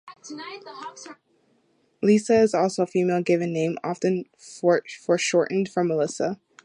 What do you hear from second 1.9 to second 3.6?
Lissa is also a female given